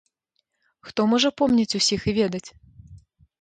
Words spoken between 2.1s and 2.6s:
і ведаць?!.